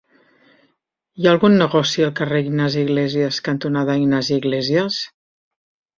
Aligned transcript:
Hi 1.19 1.27
ha 1.27 1.33
algun 1.35 1.57
negoci 1.63 2.05
al 2.07 2.13
carrer 2.21 2.41
Ignasi 2.47 2.85
Iglésias 2.87 3.41
cantonada 3.49 3.99
Ignasi 4.07 4.37
Iglésias? 4.43 4.99